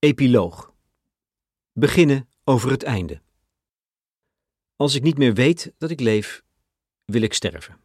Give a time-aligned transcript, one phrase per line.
[0.00, 0.72] Epiloog.
[1.72, 3.20] Beginnen over het einde.
[4.76, 6.42] Als ik niet meer weet dat ik leef,
[7.04, 7.76] wil ik sterven.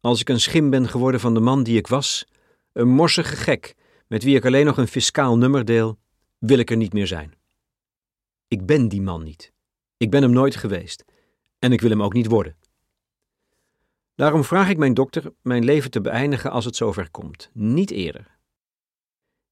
[0.00, 2.26] Als ik een schim ben geworden van de man die ik was,
[2.72, 3.74] een morsige gek
[4.06, 5.98] met wie ik alleen nog een fiscaal nummer deel,
[6.38, 7.34] wil ik er niet meer zijn.
[8.48, 9.52] Ik ben die man niet.
[9.96, 11.04] Ik ben hem nooit geweest.
[11.58, 12.56] En ik wil hem ook niet worden.
[14.14, 18.38] Daarom vraag ik mijn dokter mijn leven te beëindigen als het zover komt, niet eerder.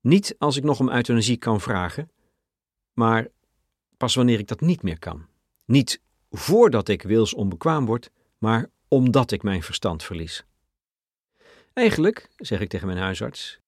[0.00, 2.10] Niet als ik nog om euthanasie kan vragen,
[2.92, 3.28] maar
[3.96, 5.26] pas wanneer ik dat niet meer kan.
[5.64, 10.44] Niet voordat ik wils onbekwaam word, maar omdat ik mijn verstand verlies.
[11.72, 13.60] Eigenlijk, zeg ik tegen mijn huisarts,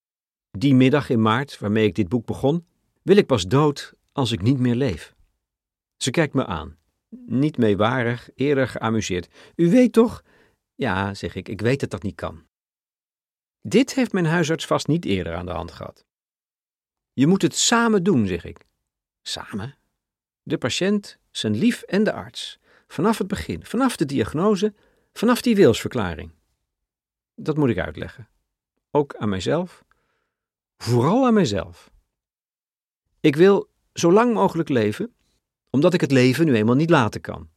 [0.50, 2.66] die middag in maart waarmee ik dit boek begon,
[3.02, 5.14] wil ik pas dood als ik niet meer leef.
[5.96, 6.78] Ze kijkt me aan,
[7.26, 9.28] niet meewarig, eerder geamuseerd.
[9.56, 10.22] U weet toch?
[10.74, 12.44] Ja, zeg ik, ik weet dat dat niet kan.
[13.60, 16.04] Dit heeft mijn huisarts vast niet eerder aan de hand gehad.
[17.20, 18.66] Je moet het samen doen, zeg ik.
[19.22, 19.76] Samen?
[20.42, 22.58] De patiënt, zijn lief en de arts.
[22.86, 24.74] Vanaf het begin, vanaf de diagnose,
[25.12, 26.30] vanaf die wilsverklaring.
[27.34, 28.28] Dat moet ik uitleggen.
[28.90, 29.84] Ook aan mijzelf.
[30.76, 31.90] Vooral aan mijzelf.
[33.20, 35.14] Ik wil zo lang mogelijk leven,
[35.70, 37.50] omdat ik het leven nu eenmaal niet laten kan.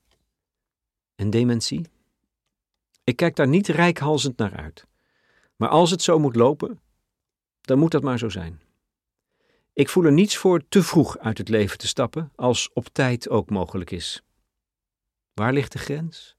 [1.15, 1.87] En dementie?
[3.03, 4.87] Ik kijk daar niet rijkhalzend naar uit.
[5.55, 6.79] Maar als het zo moet lopen,
[7.61, 8.61] dan moet dat maar zo zijn.
[9.73, 13.29] Ik voel er niets voor te vroeg uit het leven te stappen, als op tijd
[13.29, 14.23] ook mogelijk is.
[15.33, 16.35] Waar ligt de grens?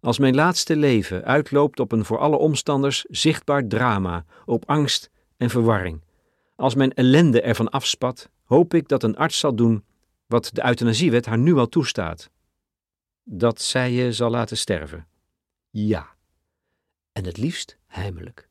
[0.00, 5.50] Als mijn laatste leven uitloopt op een voor alle omstanders zichtbaar drama, op angst en
[5.50, 6.00] verwarring,
[6.56, 9.84] als mijn ellende ervan afspat, hoop ik dat een arts zal doen
[10.26, 12.30] wat de euthanasiewet haar nu al toestaat.
[13.24, 15.06] Dat zij je zal laten sterven.
[15.70, 16.16] Ja.
[17.12, 18.48] En het liefst heimelijk.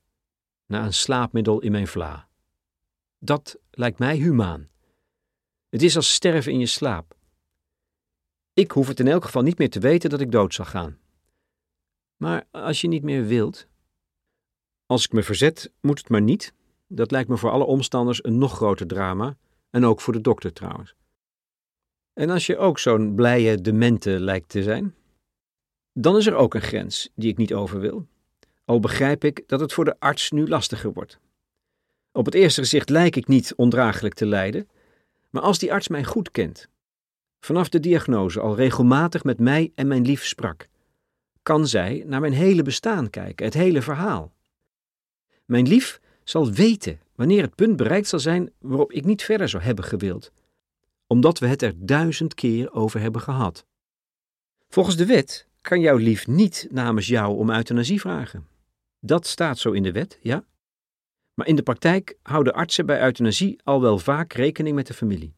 [0.66, 2.29] Na een slaapmiddel in mijn vla.
[3.20, 4.70] Dat lijkt mij humaan.
[5.70, 7.18] Het is als sterven in je slaap.
[8.54, 11.00] Ik hoef het in elk geval niet meer te weten dat ik dood zal gaan.
[12.18, 13.68] Maar als je niet meer wilt.
[14.86, 16.54] Als ik me verzet, moet het maar niet.
[16.88, 19.38] Dat lijkt me voor alle omstanders een nog groter drama.
[19.70, 20.96] En ook voor de dokter trouwens.
[22.14, 24.96] En als je ook zo'n blije demente lijkt te zijn,
[25.94, 28.08] dan is er ook een grens die ik niet over wil.
[28.66, 31.20] Al begrijp ik dat het voor de arts nu lastiger wordt.
[32.12, 34.70] Op het eerste gezicht lijk ik niet ondraaglijk te lijden,
[35.30, 36.70] maar als die arts mij goed kent,
[37.40, 40.68] vanaf de diagnose al regelmatig met mij en mijn lief sprak,
[41.44, 44.34] kan zij naar mijn hele bestaan kijken, het hele verhaal.
[45.46, 49.64] Mijn lief zal weten wanneer het punt bereikt zal zijn waarop ik niet verder zou
[49.64, 50.32] hebben gewild,
[51.08, 53.66] omdat we het er duizend keer over hebben gehad.
[54.70, 58.48] Volgens de wet kan jouw lief niet namens jou om euthanasie vragen.
[59.00, 60.46] Dat staat zo in de wet, ja?
[61.40, 65.36] Maar in de praktijk houden artsen bij euthanasie al wel vaak rekening met de familie.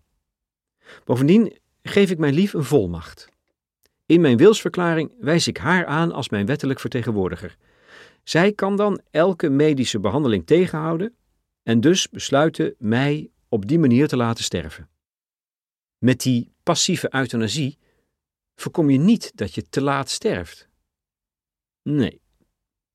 [1.04, 3.30] Bovendien geef ik mijn lief een volmacht.
[4.06, 7.58] In mijn wilsverklaring wijs ik haar aan als mijn wettelijk vertegenwoordiger.
[8.24, 11.16] Zij kan dan elke medische behandeling tegenhouden
[11.64, 14.90] en dus besluiten mij op die manier te laten sterven.
[15.98, 17.78] Met die passieve euthanasie
[18.56, 20.70] voorkom je niet dat je te laat sterft.
[21.82, 22.22] Nee.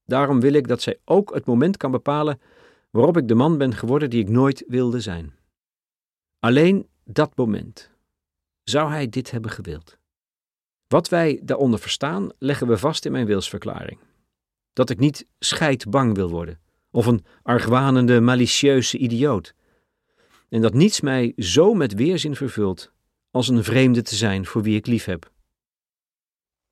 [0.05, 2.41] Daarom wil ik dat zij ook het moment kan bepalen
[2.96, 5.34] waarop ik de man ben geworden die ik nooit wilde zijn.
[6.38, 7.90] Alleen dat moment.
[8.62, 9.98] Zou hij dit hebben gewild?
[10.86, 13.98] Wat wij daaronder verstaan, leggen we vast in mijn wilsverklaring.
[14.72, 19.54] Dat ik niet scheidbang wil worden, of een argwanende, malicieuze idioot.
[20.48, 22.92] En dat niets mij zo met weerzin vervult
[23.30, 25.30] als een vreemde te zijn voor wie ik lief heb.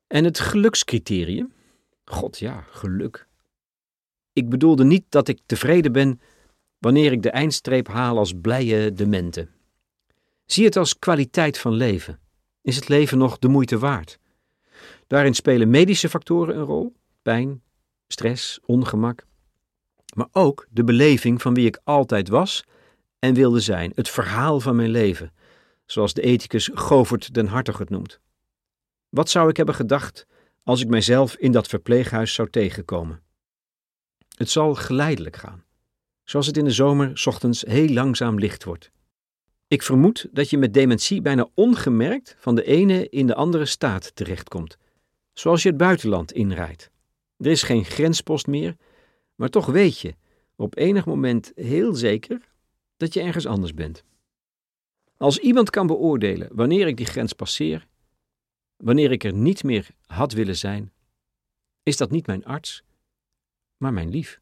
[0.07, 1.53] En het gelukscriterium?
[2.05, 3.27] God ja, geluk.
[4.35, 6.19] Ik bedoelde niet dat ik tevreden ben
[6.77, 9.47] wanneer ik de eindstreep haal als blije demente.
[10.45, 12.19] Zie het als kwaliteit van leven.
[12.61, 14.19] Is het leven nog de moeite waard?
[15.07, 17.61] Daarin spelen medische factoren een rol: pijn,
[18.07, 19.25] stress, ongemak.
[20.15, 22.63] Maar ook de beleving van wie ik altijd was
[23.19, 25.33] en wilde zijn, het verhaal van mijn leven,
[25.85, 28.19] zoals de ethicus Govert den Hartog het noemt.
[29.09, 30.25] Wat zou ik hebben gedacht
[30.63, 33.24] als ik mijzelf in dat verpleeghuis zou tegenkomen?
[34.35, 35.63] Het zal geleidelijk gaan,
[36.23, 38.91] zoals het in de zomer ochtends heel langzaam licht wordt.
[39.67, 44.15] Ik vermoed dat je met dementie bijna ongemerkt van de ene in de andere staat
[44.15, 44.77] terechtkomt,
[45.33, 46.89] zoals je het buitenland inrijdt.
[47.37, 48.75] Er is geen grenspost meer,
[49.35, 50.15] maar toch weet je
[50.55, 52.41] op enig moment heel zeker
[52.97, 54.03] dat je ergens anders bent.
[55.17, 57.87] Als iemand kan beoordelen wanneer ik die grens passeer,
[58.77, 60.91] wanneer ik er niet meer had willen zijn,
[61.83, 62.83] is dat niet mijn arts,
[63.85, 64.39] maar mijn lief.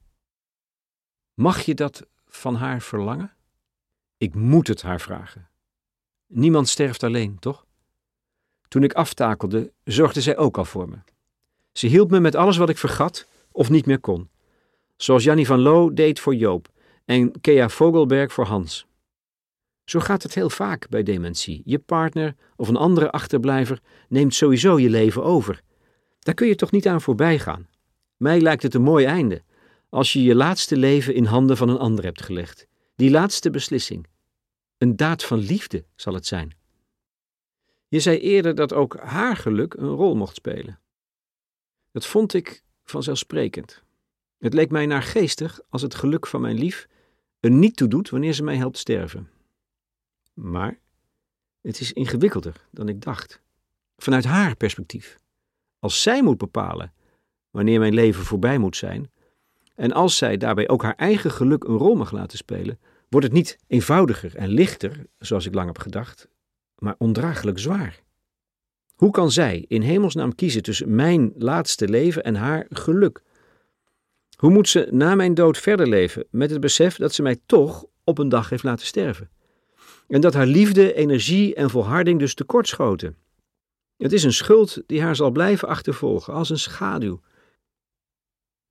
[1.34, 3.36] Mag je dat van haar verlangen?
[4.18, 5.50] Ik moet het haar vragen.
[6.28, 7.66] Niemand sterft alleen, toch?
[8.68, 10.98] Toen ik aftakelde, zorgde zij ook al voor me.
[11.72, 14.30] Ze hielp me met alles wat ik vergat of niet meer kon.
[14.95, 16.72] Zoals Jannie van Loo deed voor Joop
[17.06, 18.86] en Kea Vogelberg voor Hans.
[19.86, 21.62] Zo gaat het heel vaak bij dementie.
[21.66, 25.62] Je partner of een andere achterblijver neemt sowieso je leven over.
[26.19, 27.68] Daar kun je toch niet aan voorbij gaan.
[28.24, 29.44] Mij lijkt het een mooi einde,
[29.90, 32.68] als je je laatste leven in handen van een ander hebt gelegd.
[32.96, 34.08] Die laatste beslissing.
[34.78, 36.56] Een daad van liefde zal het zijn.
[37.88, 40.80] Je zei eerder dat ook haar geluk een rol mocht spelen.
[41.92, 43.84] Dat vond ik vanzelfsprekend.
[44.38, 46.88] Het leek mij naargeestig als het geluk van mijn lief
[47.40, 49.30] er niet toe doet wanneer ze mij helpt sterven.
[50.34, 50.80] Maar
[51.62, 53.42] het is ingewikkelder dan ik dacht.
[53.98, 55.18] Vanuit haar perspectief.
[55.80, 56.94] Als zij moet bepalen
[57.53, 59.11] wanneer mijn leven voorbij moet zijn,
[59.75, 62.79] en als zij daarbij ook haar eigen geluk een rol mag laten spelen,
[63.09, 66.27] wordt het niet eenvoudiger en lichter, zoals ik lang heb gedacht,
[66.77, 68.01] maar ondraaglijk zwaar.
[68.95, 73.21] Hoe kan zij in hemelsnaam kiezen tussen mijn laatste leven en haar geluk?
[74.38, 77.85] Hoe moet ze na mijn dood verder leven met het besef dat ze mij toch
[78.03, 79.29] op een dag heeft laten sterven?
[80.07, 83.15] En dat haar liefde, energie en volharding dus tekortschoten.
[83.97, 87.21] Het is een schuld die haar zal blijven achtervolgen, als een schaduw.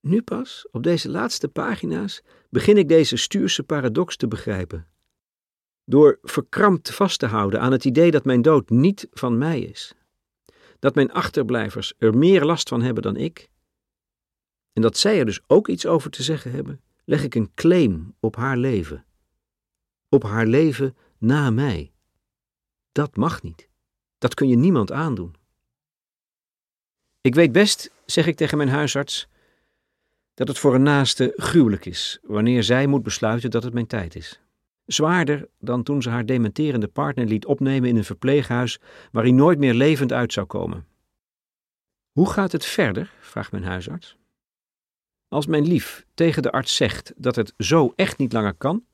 [0.02, 4.86] Nu pas, op deze laatste pagina's, begin ik deze stuurse paradox te begrijpen.
[5.84, 9.94] Door verkrampt vast te houden aan het idee dat mijn dood niet van mij is.
[10.78, 13.48] Dat mijn achterblijvers er meer last van hebben dan ik.
[14.72, 18.14] En dat zij er dus ook iets over te zeggen hebben, leg ik een claim
[18.20, 19.04] op haar leven.
[20.08, 21.92] Op haar leven na mij.
[22.92, 23.68] Dat mag niet.
[24.18, 25.34] Dat kun je niemand aandoen.
[27.20, 29.28] Ik weet best, zeg ik tegen mijn huisarts,
[30.34, 34.14] dat het voor een naaste gruwelijk is wanneer zij moet besluiten dat het mijn tijd
[34.14, 34.40] is.
[34.86, 38.80] Zwaarder dan toen ze haar dementerende partner liet opnemen in een verpleeghuis
[39.12, 40.86] waar hij nooit meer levend uit zou komen.
[42.12, 43.12] Hoe gaat het verder?
[43.20, 44.16] vraagt mijn huisarts.
[45.28, 48.84] Als mijn lief tegen de arts zegt dat het zo echt niet langer kan,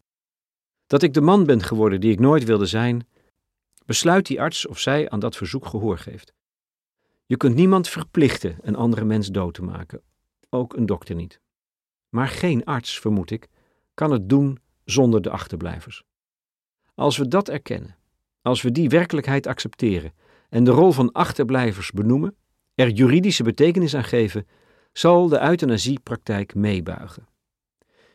[0.87, 3.06] dat ik de man ben geworden die ik nooit wilde zijn,
[3.87, 6.32] besluit die arts of zij aan dat verzoek gehoor geeft.
[7.26, 10.02] Je kunt niemand verplichten een andere mens dood te maken,
[10.50, 11.41] ook een dokter niet.
[12.09, 13.49] Maar geen arts, vermoed ik,
[13.95, 16.05] kan het doen zonder de achterblijvers.
[16.95, 17.97] Als we dat erkennen,
[18.43, 20.12] als we die werkelijkheid accepteren
[20.49, 22.37] en de rol van achterblijvers benoemen,
[22.75, 24.47] er juridische betekenis aan geven,
[24.93, 27.29] zal de euthanasiepraktijk meebuigen.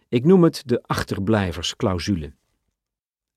[0.10, 2.34] Ik noem het de achterblijversclausule.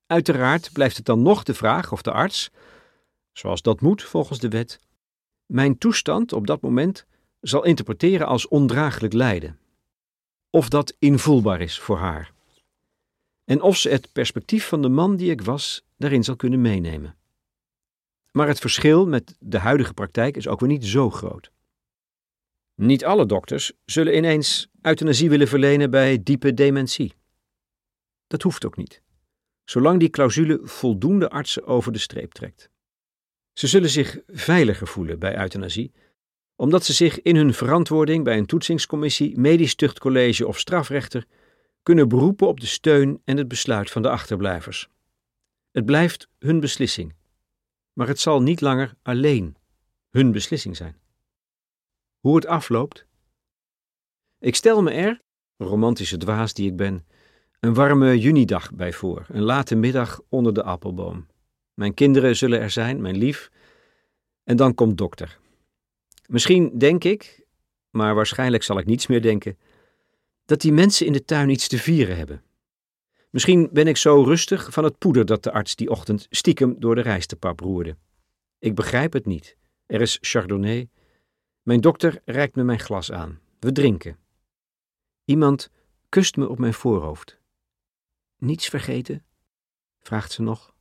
[0.05, 2.49] Uiteraard blijft het dan nog de vraag of de arts,
[3.31, 4.79] zoals dat moet volgens de wet,
[5.45, 7.05] mijn toestand op dat moment
[7.39, 9.59] zal interpreteren als ondraaglijk lijden.
[10.49, 12.33] Of dat invoelbaar is voor haar.
[13.43, 17.15] En of ze het perspectief van de man die ik was daarin zal kunnen meenemen.
[18.31, 21.51] Maar het verschil met de huidige praktijk is ook weer niet zo groot.
[22.75, 27.13] Niet alle dokters zullen ineens euthanasie willen verlenen bij diepe dementie.
[28.27, 29.01] Dat hoeft ook niet
[29.69, 32.69] zolang die clausule voldoende artsen over de streep trekt.
[33.53, 35.91] Ze zullen zich veiliger voelen bij euthanasie,
[36.57, 41.25] omdat ze zich in hun verantwoording bij een toetsingscommissie, medisch tuchtcollege of strafrechter
[41.83, 44.89] kunnen beroepen op de steun en het besluit van de achterblijvers.
[45.71, 47.15] Het blijft hun beslissing,
[47.93, 49.55] maar het zal niet langer alleen
[50.09, 50.95] hun beslissing zijn.
[52.19, 53.05] Hoe het afloopt?
[54.39, 55.21] Ik stel me er,
[55.57, 57.05] romantische dwaas die ik ben,
[57.59, 61.27] een warme junidag bij voor, een late middag onder de appelboom.
[61.73, 63.51] Mijn kinderen zullen er zijn, mijn lief.
[64.43, 65.39] En dan komt dokter.
[66.27, 67.45] Misschien denk ik,
[67.89, 69.57] maar waarschijnlijk zal ik niets meer denken,
[70.45, 72.43] dat die mensen in de tuin iets te vieren hebben.
[73.29, 76.95] Misschien ben ik zo rustig van het poeder dat de arts die ochtend stiekem door
[76.95, 77.97] de rijstepap roerde.
[78.59, 79.57] Ik begrijp het niet.
[79.85, 80.89] Er is chardonnay.
[81.61, 83.39] Mijn dokter reikt me mijn glas aan.
[83.59, 84.17] We drinken.
[85.25, 85.69] Iemand
[86.09, 87.37] kust me op mijn voorhoofd.
[88.37, 89.25] Niets vergeten?
[89.99, 90.75] vraagt ze nog.